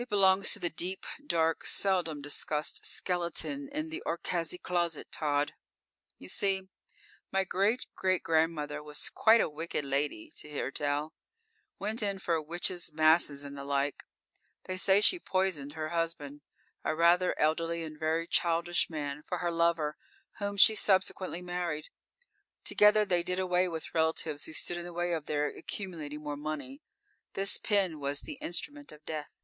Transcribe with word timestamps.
"It 0.00 0.08
belongs 0.08 0.52
to 0.52 0.60
the 0.60 0.70
deep, 0.70 1.04
dark, 1.26 1.66
seldom 1.66 2.22
discussed 2.22 2.86
skeleton 2.86 3.68
in 3.72 3.88
the 3.90 4.00
Orcaczy 4.06 4.56
closet, 4.62 5.10
Tod. 5.10 5.54
You 6.18 6.28
see, 6.28 6.68
my 7.32 7.42
great 7.42 7.84
great 7.96 8.22
grandmother 8.22 8.80
was 8.80 9.10
quite 9.10 9.40
a 9.40 9.48
wicked 9.48 9.84
lady, 9.84 10.30
to 10.36 10.48
hear 10.48 10.70
tell. 10.70 11.14
Went 11.80 12.00
in 12.00 12.20
for 12.20 12.40
Witches' 12.40 12.92
masses 12.92 13.42
and 13.42 13.58
the 13.58 13.64
like. 13.64 14.04
They 14.66 14.76
say 14.76 15.00
she 15.00 15.18
poisoned 15.18 15.72
her 15.72 15.88
husband, 15.88 16.42
a 16.84 16.94
rather 16.94 17.36
elderly 17.36 17.82
and 17.82 17.98
very 17.98 18.28
childish 18.28 18.88
man, 18.88 19.24
for 19.26 19.38
her 19.38 19.50
lover, 19.50 19.96
whom 20.38 20.56
she 20.56 20.76
subsequently 20.76 21.42
married. 21.42 21.88
Together 22.62 23.04
they 23.04 23.24
did 23.24 23.40
away 23.40 23.66
with 23.66 23.92
relatives 23.96 24.44
who 24.44 24.52
stood 24.52 24.76
in 24.76 24.84
the 24.84 24.92
way 24.92 25.12
of 25.12 25.26
their 25.26 25.48
accumulating 25.48 26.22
more 26.22 26.36
money. 26.36 26.82
This 27.32 27.58
pin 27.58 27.98
was 27.98 28.20
the 28.20 28.34
instrument 28.34 28.92
of 28.92 29.04
death." 29.04 29.34